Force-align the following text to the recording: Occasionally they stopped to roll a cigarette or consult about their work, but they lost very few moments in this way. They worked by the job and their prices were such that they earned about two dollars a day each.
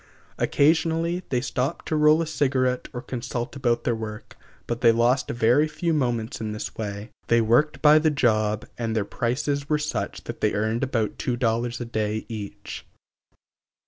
Occasionally 0.39 1.21
they 1.29 1.41
stopped 1.41 1.87
to 1.89 1.95
roll 1.95 2.23
a 2.23 2.25
cigarette 2.25 2.87
or 2.91 3.03
consult 3.03 3.55
about 3.55 3.83
their 3.83 3.93
work, 3.93 4.35
but 4.65 4.81
they 4.81 4.91
lost 4.91 5.29
very 5.29 5.67
few 5.67 5.93
moments 5.93 6.41
in 6.41 6.53
this 6.53 6.75
way. 6.75 7.11
They 7.27 7.39
worked 7.39 7.83
by 7.83 7.99
the 7.99 8.09
job 8.09 8.65
and 8.79 8.95
their 8.95 9.05
prices 9.05 9.69
were 9.69 9.77
such 9.77 10.23
that 10.23 10.41
they 10.41 10.55
earned 10.55 10.81
about 10.81 11.19
two 11.19 11.37
dollars 11.37 11.79
a 11.79 11.85
day 11.85 12.25
each. 12.29 12.83